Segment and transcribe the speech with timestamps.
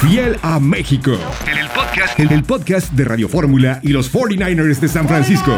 [0.00, 1.10] Fiel a México.
[1.50, 5.50] En el podcast, en el podcast de Radio Fórmula y los 49ers de San Francisco.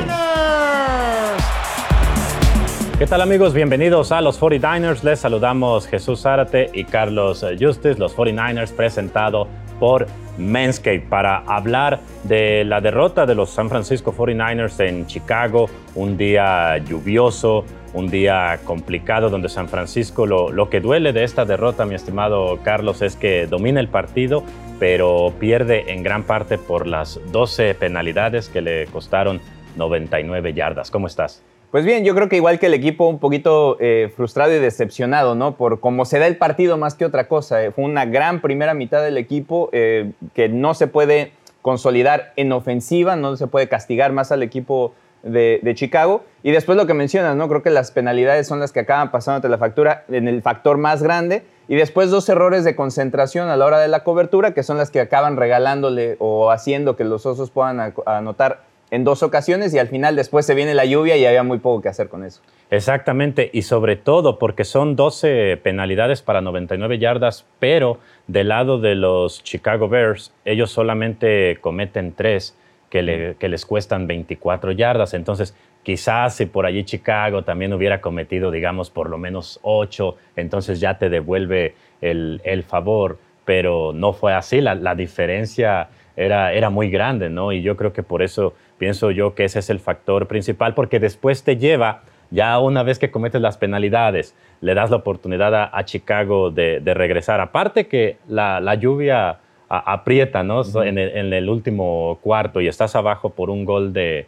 [2.99, 3.53] ¿Qué tal amigos?
[3.53, 5.03] Bienvenidos a los 49ers.
[5.03, 9.47] Les saludamos Jesús Zárate y Carlos Justis, los 49ers presentado
[9.81, 10.07] por
[10.39, 16.79] Manscaped para hablar de la derrota de los San Francisco 49ers en Chicago, un día
[16.79, 21.97] lluvioso, un día complicado donde San Francisco lo, lo, que duele de esta derrota, mi
[21.97, 24.45] estimado Carlos, es que domina el partido,
[24.79, 29.41] pero pierde en gran parte por las 12 penalidades que le costaron
[29.77, 30.91] 99 yardas.
[30.91, 31.43] ¿Cómo estás?
[31.71, 35.37] Pues bien, yo creo que igual que el equipo un poquito eh, frustrado y decepcionado,
[35.37, 35.55] ¿no?
[35.55, 37.63] Por cómo se da el partido más que otra cosa.
[37.63, 41.31] Eh, fue una gran primera mitad del equipo eh, que no se puede
[41.63, 46.25] consolidar en ofensiva, no se puede castigar más al equipo de, Chicago.
[46.43, 47.49] Y después lo que mencionas, ¿no?
[47.49, 51.05] Creo que las penalidades son las que acaban pasándote la factura en el factor más
[51.05, 51.45] grande.
[51.69, 54.91] Y después dos errores de concentración a la hora de la cobertura, que son las
[54.91, 59.89] que acaban regalándole o haciendo que los osos puedan anotar en dos ocasiones y al
[59.89, 62.41] final después se viene la lluvia y había muy poco que hacer con eso.
[62.71, 68.95] Exactamente, y sobre todo porque son 12 penalidades para 99 yardas, pero del lado de
[68.95, 72.57] los Chicago Bears, ellos solamente cometen tres
[72.91, 75.15] que, que les cuestan 24 yardas.
[75.15, 80.81] Entonces, quizás si por allí Chicago también hubiera cometido, digamos, por lo menos ocho, entonces
[80.81, 86.71] ya te devuelve el, el favor, pero no fue así, la, la diferencia era, era
[86.71, 87.53] muy grande, ¿no?
[87.53, 90.99] Y yo creo que por eso pienso yo que ese es el factor principal, porque
[90.99, 92.01] después te lleva,
[92.31, 97.43] ya una vez que cometes las penalidades, le das la oportunidad a, Chicago de, regresar.
[97.43, 100.63] Aparte que la, lluvia aprieta, ¿no?
[100.83, 104.27] en, el, último cuarto y estás abajo por un gol de,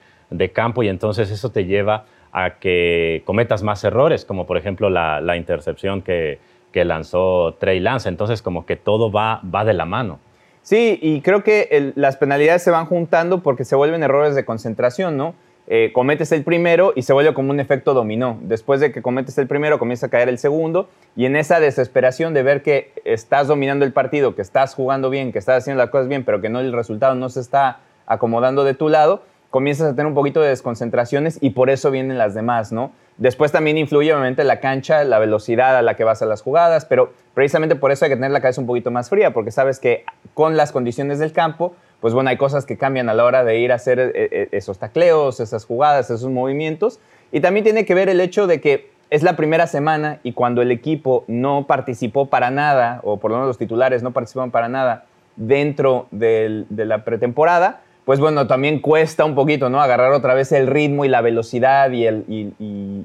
[0.53, 5.35] campo y entonces eso te lleva a que cometas más errores, como por ejemplo la,
[5.35, 6.39] intercepción que,
[6.75, 8.11] lanzó Trey Lance.
[8.11, 10.19] Entonces como que todo va, va de la mano.
[10.63, 15.17] Sí, y creo que las penalidades se van juntando porque se vuelven errores de concentración,
[15.17, 15.35] ¿no?
[15.69, 18.39] Eh, cometes el primero y se vuelve como un efecto dominó.
[18.43, 22.35] Después de que cometes el primero, comienza a caer el segundo y en esa desesperación
[22.35, 25.91] de ver que estás dominando el partido, que estás jugando bien, que estás haciendo las
[25.91, 29.87] cosas bien, pero que no el resultado no se está acomodando de tu lado, comienzas
[29.87, 32.91] a tener un poquito de desconcentraciones y por eso vienen las demás, ¿no?
[33.19, 36.87] Después también influye obviamente la cancha, la velocidad a la que vas a las jugadas,
[36.87, 39.79] pero precisamente por eso hay que tener la cabeza un poquito más fría, porque sabes
[39.79, 40.05] que
[40.35, 43.59] con las condiciones del campo, pues bueno, hay cosas que cambian a la hora de
[43.59, 46.99] ir a hacer eh, eh, esos tacleos, esas jugadas, esos movimientos.
[47.31, 50.63] Y también tiene que ver el hecho de que es la primera semana y cuando
[50.63, 54.69] el equipo no participó para nada, o por lo menos los titulares no participaron para
[54.69, 55.05] nada
[55.37, 59.81] dentro de la pretemporada, pues bueno, también cuesta un poquito, ¿no?
[59.81, 62.05] Agarrar otra vez el ritmo y la velocidad y,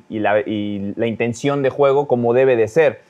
[0.09, 3.01] la, y, la, intención de juego como debe de ser.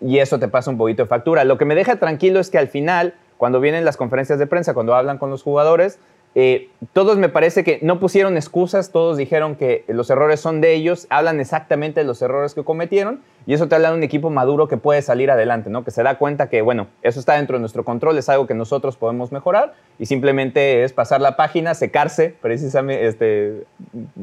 [0.00, 1.44] Y eso te pasa un poquito de factura.
[1.44, 4.74] Lo que me deja tranquilo es que al final, cuando vienen las conferencias de prensa,
[4.74, 5.98] cuando hablan con los jugadores,
[6.38, 10.74] eh, todos me parece que no pusieron excusas, todos dijeron que los errores son de
[10.74, 14.28] ellos, hablan exactamente de los errores que cometieron y eso te habla de un equipo
[14.28, 15.82] maduro que puede salir adelante, ¿no?
[15.82, 18.52] que se da cuenta que, bueno, eso está dentro de nuestro control, es algo que
[18.52, 23.64] nosotros podemos mejorar y simplemente es pasar la página, secarse, precisamente, este,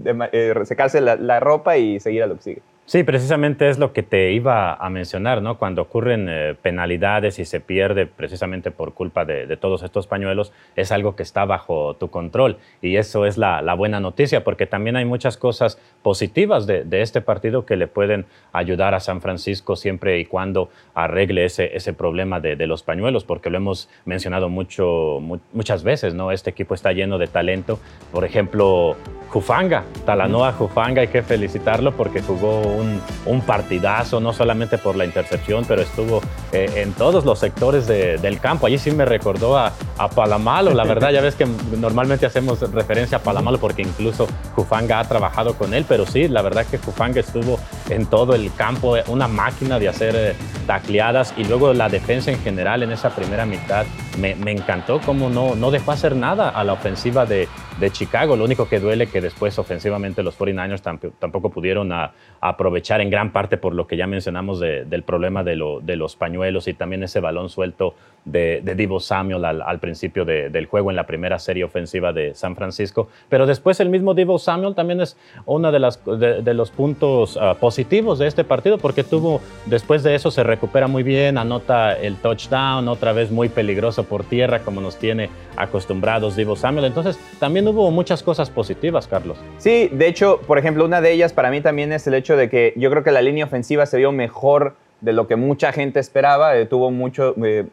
[0.06, 2.62] eh, secarse la ropa y seguir a lo que sigue.
[2.86, 5.58] Sí, precisamente es lo que te iba a mencionar, ¿no?
[5.58, 10.92] Cuando ocurren eh, penalidades y se pierde precisamente por culpa de, todos estos pañuelos, es
[10.92, 12.58] algo que está bajo tu control.
[12.82, 17.66] Y eso es la, buena noticia, porque también hay muchas cosas positivas de, este partido
[17.66, 22.84] que le pueden ayudar a San Francisco siempre y cuando arregle ese, problema de, los
[22.84, 25.22] pañuelos, porque lo hemos mencionado mucho,
[25.54, 26.34] muchas veces, ¿no?
[26.34, 27.80] Este equipo está lleno de talento.
[28.12, 28.98] Por ejemplo,
[29.30, 35.66] Jufanga, Talanoa Jufanga, hay que felicitarlo porque jugó un, partidazo, no solamente por la intercepción,
[35.67, 38.67] pero estuvo eh, en todos los sectores del campo.
[38.67, 39.73] Allí sí me recordó a,
[40.16, 45.03] Palamalo, la verdad, ya ves que normalmente hacemos referencia a Palamalo porque incluso Jufanga ha
[45.06, 49.28] trabajado con él, pero sí, la verdad que Jufanga estuvo en todo el campo, una
[49.28, 50.35] máquina de hacer eh,
[50.67, 53.85] tacleadas y luego la defensa en general en esa primera mitad
[54.17, 57.47] me, encantó cómo no, no dejó hacer nada a la ofensiva de,
[57.79, 58.35] de Chicago.
[58.35, 61.91] Lo único que duele que después ofensivamente los 49ers tampoco pudieron
[62.40, 66.73] aprovechar en gran parte por lo que ya mencionamos del problema de, los pañuelos y
[66.73, 71.64] también ese balón suelto de, Divo Samuel al, principio del juego en la primera serie
[71.64, 73.09] ofensiva de San Francisco.
[73.29, 78.28] Pero después el mismo Divo Samuel también es uno de, los puntos ah, positivos de
[78.28, 83.14] este partido porque tuvo, después de eso se recupera muy bien, anota el touchdown, otra
[83.14, 86.85] vez muy peligroso por tierra como nos tiene acostumbrados Divo Samuel.
[86.85, 89.38] Entonces también hubo muchas cosas positivas, Carlos.
[89.58, 92.50] Sí, de hecho, por ejemplo, una de ellas para mí también es el hecho de
[92.50, 96.00] que yo creo que la línea ofensiva se vio mejor de lo que mucha gente
[96.00, 96.56] esperaba.
[96.58, 97.66] Eh, tuvo mucho, eh,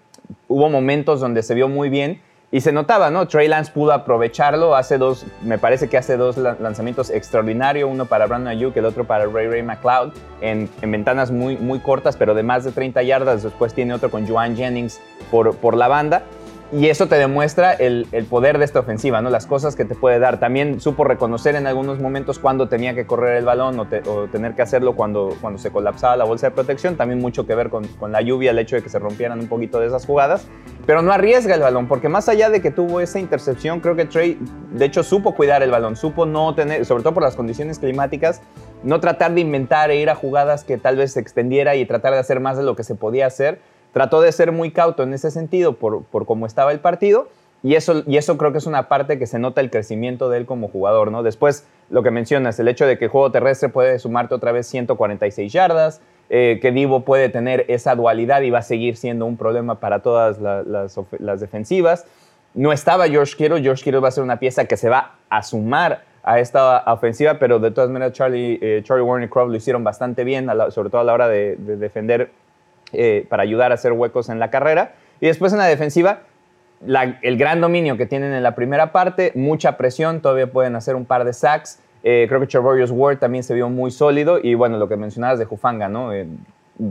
[0.49, 2.21] hubo momentos donde se vio muy bien
[2.53, 3.29] y se notaba, ¿no?
[3.29, 8.27] Trey Lance pudo aprovecharlo, hace dos, me parece que hace dos lanzamientos extraordinarios, uno para
[8.27, 12.35] Brandon Ayuk, el otro para Ray Ray McLeod, en, en, ventanas muy, muy cortas, pero
[12.35, 13.45] de más de 30 yardas.
[13.45, 15.01] Después tiene otro con Joan Jennings
[15.31, 16.25] por, por la banda.
[16.73, 19.29] Y eso te demuestra el, poder de esta ofensiva, ¿no?
[19.29, 20.39] Las cosas que te puede dar.
[20.39, 23.87] También supo reconocer en algunos momentos cuando tenía que correr el balón o,
[24.29, 26.97] tener que hacerlo cuando, cuando se colapsaba la bolsa de protección.
[26.97, 29.81] También mucho que ver con, la lluvia, el hecho de que se rompieran un poquito
[29.81, 30.47] de esas jugadas.
[30.87, 34.05] Pero no arriesga el balón, porque más allá de que tuvo esa intercepción, creo que
[34.05, 34.39] Trey,
[34.71, 38.43] de hecho, supo cuidar el balón, supo no tener, sobre todo por las condiciones climáticas,
[38.85, 42.13] no tratar de inventar e ir a jugadas que tal vez se extendiera y tratar
[42.13, 43.61] de hacer más de lo que se podía hacer
[43.93, 47.29] trató de ser muy cauto en ese sentido por, por cómo estaba el partido.
[47.63, 50.39] Y eso, y eso creo que es una parte que se nota el crecimiento de
[50.39, 51.23] él como jugador, ¿no?
[51.23, 55.53] Después, lo que mencionas, el hecho de que juego terrestre puede sumarte otra vez 146
[55.53, 56.01] yardas,
[56.31, 59.99] eh, que Divo puede tener esa dualidad y va a seguir siendo un problema para
[59.99, 62.07] todas las, defensivas.
[62.55, 65.43] No estaba George Kittle, George Kittle va a ser una pieza que se va a
[65.43, 69.57] sumar a esta ofensiva, pero de todas maneras Charlie, eh, Charlie Warren y Croft lo
[69.57, 72.31] hicieron bastante bien, sobre todo a la hora de defender
[72.93, 74.93] eh, para ayudar a hacer huecos en la carrera.
[75.21, 76.21] Y después en la defensiva,
[77.23, 81.05] el gran dominio que tienen en la primera parte, mucha presión, todavía pueden hacer un
[81.05, 81.79] par de sacks.
[82.03, 85.39] Eh, creo que Charvorius Ward también se vio muy sólido y bueno, lo que mencionabas
[85.39, 86.13] de Jufanga, ¿no?
[86.15, 86.27] Eh,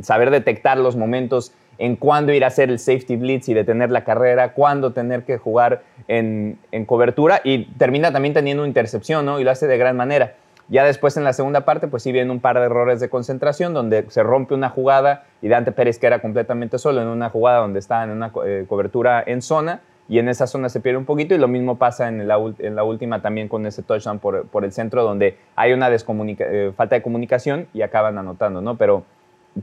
[0.04, 4.04] saber detectar los momentos en cuándo ir a hacer el safety blitz y detener la
[4.04, 9.40] carrera, cuándo tener que jugar en, en cobertura y termina también teniendo intercepción, ¿no?
[9.40, 10.36] Y lo hace de gran manera.
[10.69, 13.74] Ya después en la segunda parte, pues sí vienen un par de errores de concentración
[13.74, 17.80] donde se rompe una jugada y Dante Pérez queda completamente solo en una jugada donde
[17.80, 21.33] está en una eh, cobertura en zona y en esa zona se pierde un poquito
[21.33, 25.38] y lo mismo pasa en la, última también con ese touchdown por, el centro donde
[25.56, 28.75] hay una eh, falta de comunicación y acaban anotando, ¿no?
[28.75, 29.04] Pero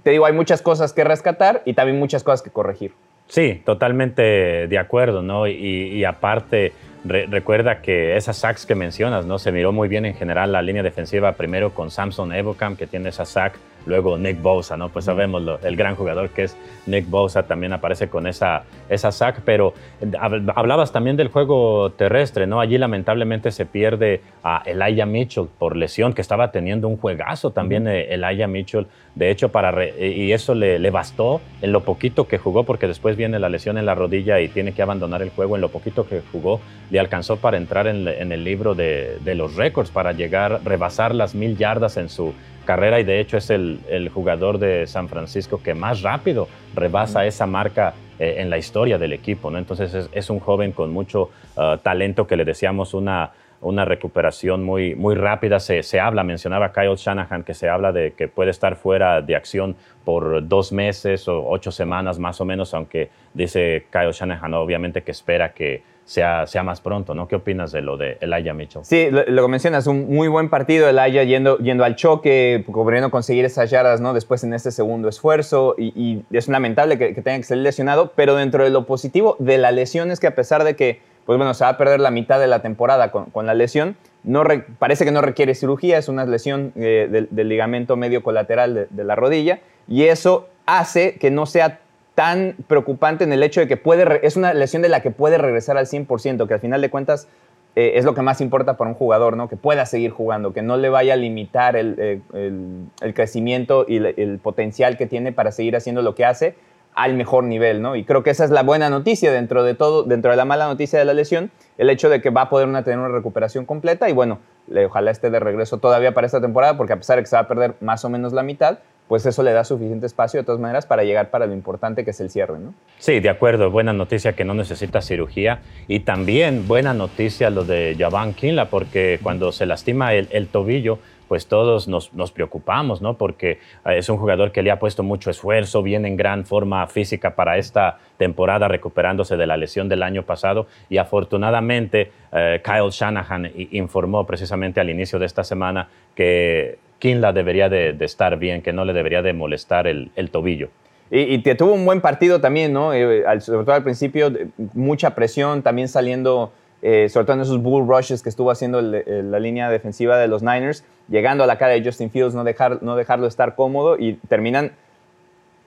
[0.02, 2.92] te digo, hay muchas cosas que rescatar y también muchas cosas que corregir.
[3.28, 4.22] Sí, totalmente
[4.68, 5.48] de acuerdo, ¿no?
[5.48, 6.72] Y aparte
[7.08, 9.38] recuerda que esas sacks que mencionas, ¿no?
[9.38, 13.08] Se miró muy bien en general la línea defensiva, primero con Samson Evocam, que tiene
[13.08, 14.90] esa sack, luego Nick Bosa, ¿no?
[14.90, 16.56] Pues sabemos el gran jugador que es
[16.86, 20.10] Nick Bosa, también aparece con esa, esa sack, pero eh,
[20.54, 22.60] hablabas también del juego terrestre, ¿no?
[22.60, 27.86] Allí lamentablemente se pierde a Elijah Mitchell por lesión, que estaba teniendo un juegazo también
[27.86, 29.66] eh, Elijah Mitchell, de hecho, para
[29.98, 33.78] y eso le, le bastó en lo poquito que jugó, porque después viene la lesión
[33.78, 36.60] en la rodilla y tiene que abandonar el juego, en lo poquito que jugó,
[36.90, 41.34] le alcanzó para entrar en, el libro de, de los récords, para llegar, rebasar las
[41.34, 42.34] mil yardas en su
[42.66, 47.46] carrera y de hecho es el, jugador de San Francisco que más rápido rebasa esa
[47.46, 49.50] marca eh, en la historia del equipo.
[49.50, 49.56] ¿no?
[49.56, 53.30] Entonces es, un joven con mucho uh, talento que le deseamos una,
[53.60, 55.60] una recuperación muy, muy rápida.
[55.60, 59.34] Se, se, habla, mencionaba Kyle Shanahan, que se habla de que puede estar fuera de
[59.34, 65.02] acción por dos meses o ocho semanas más o menos, aunque dice Kyle Shanahan obviamente
[65.02, 67.26] que espera que sea, sea más pronto, ¿no?
[67.26, 68.84] ¿Qué opinas de lo de Elijah Mitchell?
[68.84, 73.44] Sí, lo, que mencionas, un muy buen partido, Elijah yendo, yendo al choque, pudiendo conseguir
[73.44, 74.14] esas yardas, ¿no?
[74.14, 78.62] Después en este segundo esfuerzo, y, es lamentable que, tenga que ser lesionado, pero dentro
[78.62, 81.64] de lo positivo de la lesión es que a pesar de que, pues bueno, se
[81.64, 84.44] va a perder la mitad de la temporada con, con la lesión, no
[84.78, 89.16] parece que no requiere cirugía, es una lesión eh, del, ligamento medio colateral de la
[89.16, 91.80] rodilla, y eso hace que no sea
[92.16, 95.36] tan preocupante en el hecho de que puede, es una lesión de la que puede
[95.36, 97.28] regresar al 100%, que al final de cuentas
[97.76, 99.50] eh, es lo que más importa para un jugador, ¿no?
[99.50, 101.94] Que pueda seguir jugando, que no le vaya a limitar el,
[102.32, 106.54] eh, crecimiento y el, potencial que tiene para seguir haciendo lo que hace
[106.94, 107.96] al mejor nivel, ¿no?
[107.96, 110.68] Y creo que esa es la buena noticia dentro de todo, dentro de la mala
[110.68, 114.08] noticia de la lesión, el hecho de que va a poder tener una recuperación completa
[114.08, 114.38] y bueno,
[114.86, 117.42] ojalá esté de regreso todavía para esta temporada, porque a pesar de que se va
[117.42, 120.60] a perder más o menos la mitad, pues eso le da suficiente espacio de todas
[120.60, 122.74] maneras para llegar para lo importante que es el cierre, ¿no?
[122.98, 123.70] Sí, de acuerdo.
[123.70, 125.60] Buena noticia que no necesita cirugía.
[125.86, 130.98] Y también buena noticia lo de Javan Kinla, porque cuando se lastima el, tobillo,
[131.28, 133.14] pues todos nos, preocupamos, ¿no?
[133.14, 133.52] Porque
[133.84, 137.34] eh, es un jugador que le ha puesto mucho esfuerzo, viene en gran forma física
[137.36, 140.66] para esta temporada, recuperándose de la lesión del año pasado.
[140.88, 147.68] Y afortunadamente, eh, Kyle Shanahan informó precisamente al inicio de esta semana que Kinla debería
[147.68, 150.68] de, estar bien, que no le debería de molestar el, tobillo.
[151.10, 152.92] Y, te tuvo un buen partido también, ¿no?
[152.92, 154.32] Eh, sobre todo al principio,
[154.74, 159.38] mucha presión, también saliendo, eh, sobre todo en esos bull rushes que estuvo haciendo la
[159.38, 162.96] línea defensiva de los Niners, llegando a la cara de Justin Fields, no, dejar, no
[162.96, 164.72] dejarlo estar cómodo y terminan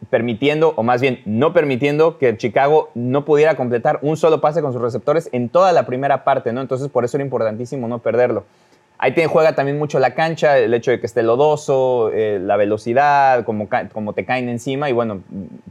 [0.10, 4.74] permitiendo, o más bien no permitiendo, que Chicago no pudiera completar un solo pase con
[4.74, 6.62] sus receptores en toda la primera parte, ¿no?
[6.62, 8.46] Entonces por eso era importantísimo no perderlo.
[9.00, 12.58] Ahí tiene, juega también mucho la cancha, el hecho de que esté lodoso, eh, la
[12.58, 15.24] velocidad, como, como te caen encima y bueno,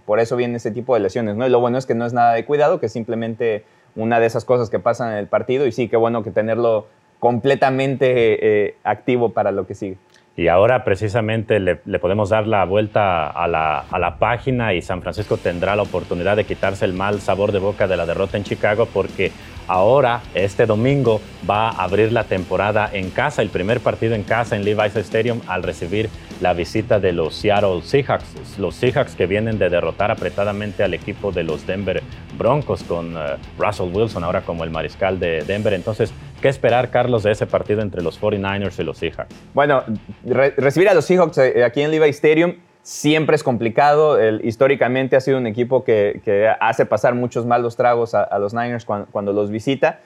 [0.06, 1.47] por eso viene ese tipo de lesiones, ¿no?
[1.47, 4.26] Y lo bueno es que no es nada de cuidado, que es simplemente una de
[4.26, 6.87] esas cosas que pasan en el partido y sí, qué bueno que tenerlo
[7.20, 9.99] completamente eh, activo para lo que sigue.
[10.38, 15.02] Y ahora precisamente le, podemos dar la vuelta a la, a la, página y San
[15.02, 18.45] Francisco tendrá la oportunidad de quitarse el mal sabor de boca de la derrota en
[18.45, 19.33] Chicago porque
[19.66, 24.54] ahora, este domingo, va a abrir la temporada en casa, el primer partido en casa
[24.54, 26.09] en Levi's Stadium al recibir
[26.40, 28.59] la visita de los Seattle Seahawks.
[28.59, 32.02] Los Seahawks que vienen de derrotar apretadamente al equipo de los Denver
[32.37, 35.75] Broncos con eh, Russell Wilson ahora como el mariscal de Denver.
[35.75, 39.35] Entonces, ¿qué esperar, Carlos, de ese partido entre los 49ers y los Seahawks?
[39.54, 39.83] Bueno,
[40.25, 42.54] recibir a los Seahawks eh, aquí en Levi Stadium
[42.88, 44.18] siempre es complicado.
[44.42, 49.33] históricamente ha sido un equipo que, hace pasar muchos malos tragos a, los Niners cuando,
[49.33, 50.00] los visita.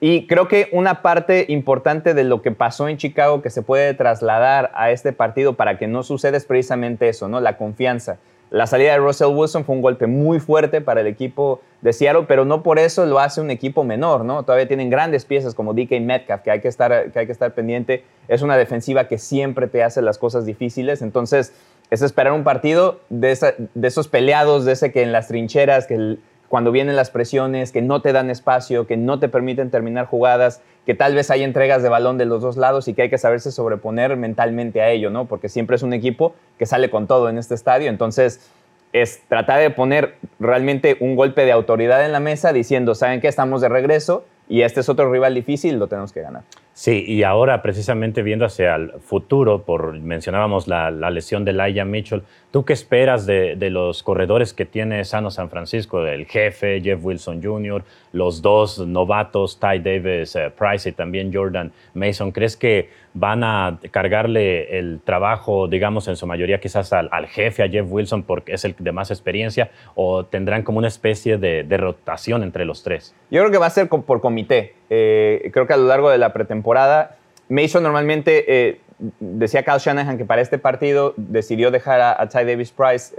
[0.00, 3.94] Y creo que una parte importante de lo que pasó en Chicago que se puede
[3.94, 7.40] trasladar a este partido para que no suceda es precisamente eso, ¿no?
[7.40, 8.18] La confianza.
[8.50, 12.24] La salida de Russell Wilson fue un golpe muy fuerte para el equipo de Seattle,
[12.26, 14.42] pero no por eso lo hace un equipo menor, ¿no?
[14.42, 17.52] Todavía tienen grandes piezas como DK Metcalf, que hay que estar, que hay que estar
[17.52, 18.04] pendiente.
[18.26, 21.02] Es una defensiva que siempre te hace las cosas difíciles.
[21.02, 21.52] Entonces,
[21.90, 23.36] es esperar un partido de,
[23.74, 27.72] de esos peleados, de ese que en las trincheras, que el, cuando vienen las presiones,
[27.72, 31.42] que no te dan espacio, que no te permiten terminar jugadas, que tal vez hay
[31.42, 34.90] entregas de balón de los dos lados y que hay que saberse sobreponer mentalmente a
[34.90, 35.26] ello, ¿no?
[35.26, 37.90] Porque siempre es un equipo que sale con todo en este estadio.
[37.90, 38.50] Entonces,
[38.92, 43.28] es tratar de poner realmente un golpe de autoridad en la mesa diciendo, ¿saben qué?
[43.28, 46.42] Estamos de regreso y este es otro rival difícil, lo tenemos que ganar.
[46.72, 52.22] Sí, y ahora precisamente viendo hacia el futuro, por mencionábamos la, lesión de Laia Mitchell,
[52.50, 56.04] ¿tú qué esperas de, los corredores que tiene Sano San Francisco?
[56.06, 61.72] El jefe, Jeff Wilson Jr., los dos novatos, Ty Davis eh, Price y también Jordan
[61.94, 62.32] Mason.
[62.32, 67.68] ¿Crees que van a cargarle el trabajo, digamos, en su mayoría quizás al, jefe, a
[67.68, 71.76] Jeff Wilson, porque es el de más experiencia, o tendrán como una especie de, de
[71.76, 73.14] rotación entre los tres?
[73.30, 74.74] Yo creo que va a ser por comité.
[74.90, 77.16] Eh, creo que a lo largo de la pretemporada,
[77.48, 78.80] Mason normalmente, eh,
[79.20, 83.14] decía Kyle Shanahan que para este partido decidió dejar a, Ty Davis Price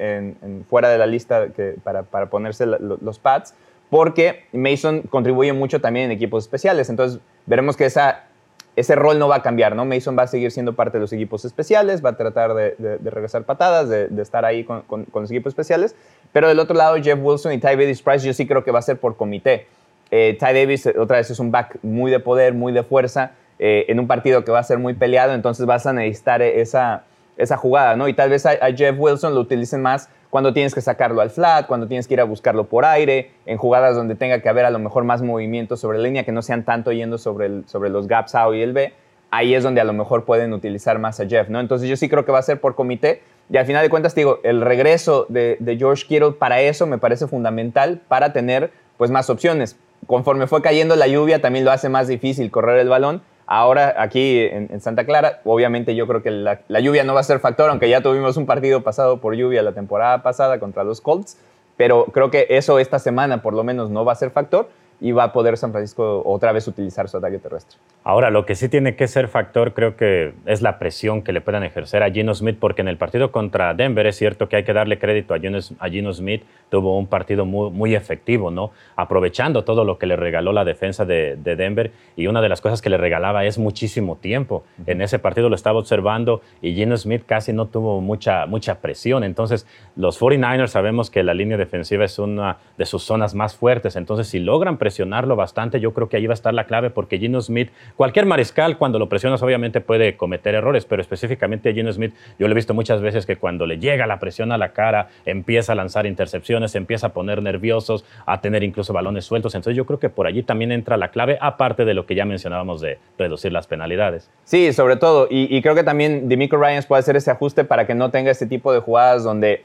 [0.69, 1.47] fuera de la lista
[1.83, 3.53] para, ponerse los pads,
[3.89, 6.89] porque Mason contribuye mucho también en equipos especiales.
[6.89, 9.85] Entonces, veremos que ese rol no va a cambiar, ¿no?
[9.85, 13.43] Mason va a seguir siendo parte de los equipos especiales, va a tratar de, regresar
[13.43, 15.95] patadas, de, estar ahí con, con, los equipos especiales.
[16.31, 18.79] Pero del otro lado, Jeff Wilson y Ty Davis Price, yo sí creo que va
[18.79, 19.65] a ser por comité.
[20.11, 23.85] Eh, Ty Davis, otra vez, es un back muy de poder, muy de fuerza, eh,
[23.89, 27.03] en un partido que va a ser muy peleado, entonces vas a necesitar esa,
[27.37, 28.07] esa jugada, ¿no?
[28.07, 31.67] Y tal vez a, Jeff Wilson lo utilicen más cuando tienes que sacarlo al flat,
[31.67, 34.69] cuando tienes que ir a buscarlo por aire, en jugadas donde tenga que haber a
[34.69, 38.07] lo mejor más movimiento sobre línea, que no sean tanto yendo sobre, el, sobre los
[38.07, 38.93] gaps A y el B.
[39.31, 41.59] Ahí es donde a lo mejor pueden utilizar más a Jeff, ¿no?
[41.59, 43.21] Entonces yo sí creo que va a ser por comité.
[43.51, 46.97] Y al final de cuentas, digo, el regreso de, de George Kittle para eso me
[46.97, 51.89] parece fundamental, para tener pues más opciones conforme fue cayendo la lluvia, también lo hace
[51.89, 53.21] más difícil correr el balón.
[53.51, 57.23] Ahora aquí en, Santa Clara, obviamente yo creo que la, la, lluvia no va a
[57.23, 61.01] ser factor, aunque ya tuvimos un partido pasado por lluvia la temporada pasada contra los
[61.01, 61.35] Colts,
[61.75, 64.69] pero creo que eso esta semana por lo menos no va a ser factor
[65.01, 67.77] y va a poder San Francisco otra vez utilizar su ataque terrestre.
[68.03, 71.41] Ahora, lo que sí tiene que ser factor creo que es la presión que le
[71.41, 74.63] puedan ejercer a Gino Smith, porque en el partido contra Denver es cierto que hay
[74.63, 78.71] que darle crédito a Gino, a Gino Smith, tuvo un partido muy, muy, efectivo, ¿no?
[78.95, 82.61] Aprovechando todo lo que le regaló la defensa de, de, Denver y una de las
[82.61, 84.63] cosas que le regalaba es muchísimo tiempo.
[84.85, 89.23] En ese partido lo estaba observando y Gino Smith casi no tuvo mucha, mucha presión.
[89.23, 93.95] Entonces, los 49ers sabemos que la línea defensiva es una de sus zonas más fuertes,
[93.95, 97.19] entonces si logran presionarlo bastante, yo creo que ahí va a estar la clave porque
[97.19, 101.93] Gino Smith, cualquier mariscal cuando lo presionas obviamente puede cometer errores, pero específicamente a Gino
[101.93, 104.69] Smith, yo lo he visto muchas veces que cuando le llega la presión a la
[104.69, 109.53] cara, empieza a lanzar intercepciones, empieza a poner nerviosos, a tener incluso balones sueltos.
[109.53, 112.25] Entonces yo creo que por allí también entra la clave, aparte de lo que ya
[112.25, 114.31] mencionábamos de reducir las penalidades.
[114.43, 115.27] Sí, sobre todo.
[115.29, 118.47] Y, creo que también Demico Ryans puede hacer ese ajuste para que no tenga este
[118.47, 119.63] tipo de jugadas donde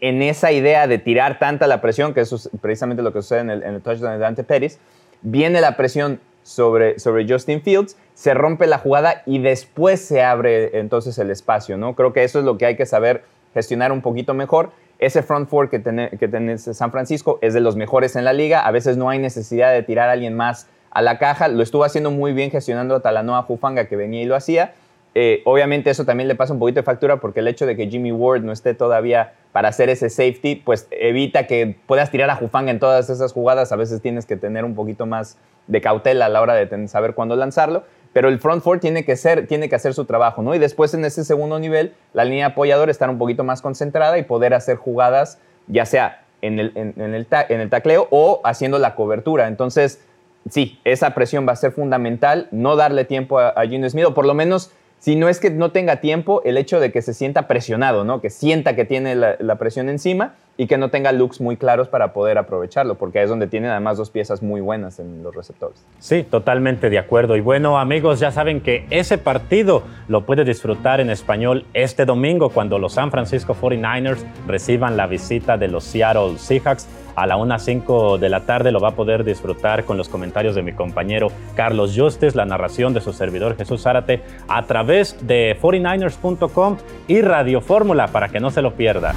[0.00, 3.40] en esa idea de tirar tanta la presión, que eso es precisamente lo que sucede
[3.40, 4.78] en el, touchdown de Dante Pérez,
[5.22, 10.78] viene la presión sobre, sobre Justin Fields, se rompe la jugada y después se abre
[10.78, 11.94] entonces el espacio, ¿no?
[11.94, 14.70] Creo que eso es lo que hay que saber gestionar un poquito mejor.
[14.98, 18.60] Ese front four que tiene, que San Francisco es de los mejores en la liga.
[18.60, 21.48] A veces no hay necesidad de tirar a alguien más a la caja.
[21.48, 24.74] Lo estuvo haciendo muy bien gestionando a Talanoa Jufanga, que venía y lo hacía.
[25.14, 27.86] Eh, obviamente eso también le pasa un poquito de factura porque el hecho de que
[27.88, 32.36] Jimmy Ward no esté todavía para hacer ese safety, pues evita que puedas tirar a
[32.36, 33.72] Jufanga en todas esas jugadas.
[33.72, 37.14] A veces tienes que tener un poquito más de cautela a la hora de saber
[37.14, 37.84] cuándo lanzarlo.
[38.12, 40.54] pero el front four tiene que, ser, tiene que hacer su trabajo, ¿no?
[40.54, 44.22] Y después en ese segundo nivel, la línea apoyadora estar un poquito más concentrada y
[44.22, 48.94] poder hacer jugadas, ya sea en el, en, el, en el tacleo o haciendo la
[48.94, 49.48] cobertura.
[49.48, 50.04] Entonces,
[50.50, 54.14] sí, esa presión va a ser fundamental, no darle tiempo a, a Gino Smith, o
[54.14, 57.12] por lo menos si no es que no tenga tiempo, el hecho de que se
[57.12, 58.20] sienta presionado, ¿no?
[58.20, 62.12] Que sienta que tiene la, presión encima y que no tenga looks muy claros para
[62.12, 65.84] poder aprovecharlo, porque es donde tiene además dos piezas muy buenas en los receptores.
[65.98, 67.36] Sí, totalmente de acuerdo.
[67.36, 72.50] Y bueno, amigos, ya saben que ese partido lo puede disfrutar en español este domingo
[72.50, 78.18] cuando los San Francisco 49ers reciban la visita de los Seattle Seahawks a la 1.05
[78.18, 81.92] de la tarde lo va a poder disfrutar con los comentarios de mi compañero Carlos
[81.96, 86.76] Justes, la narración de su servidor Jesús Zárate a través de 49ers.com
[87.08, 89.14] y Radio Fórmula para que no se lo pierda.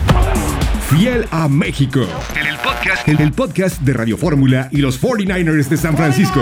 [0.90, 2.02] Fiel a México.
[2.40, 6.42] En el podcast, en el podcast de Radio Fórmula y los 49ers de San Francisco.